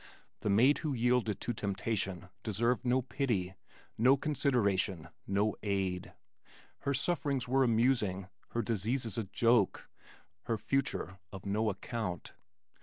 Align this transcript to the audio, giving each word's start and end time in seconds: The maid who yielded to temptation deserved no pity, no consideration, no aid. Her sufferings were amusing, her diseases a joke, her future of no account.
The 0.39 0.49
maid 0.49 0.79
who 0.79 0.93
yielded 0.95 1.39
to 1.41 1.53
temptation 1.53 2.29
deserved 2.41 2.83
no 2.83 3.03
pity, 3.03 3.53
no 3.99 4.17
consideration, 4.17 5.09
no 5.27 5.55
aid. 5.61 6.11
Her 6.79 6.93
sufferings 6.95 7.47
were 7.47 7.63
amusing, 7.63 8.25
her 8.49 8.63
diseases 8.63 9.19
a 9.19 9.25
joke, 9.25 9.91
her 10.45 10.57
future 10.57 11.19
of 11.31 11.45
no 11.45 11.69
account. 11.69 12.33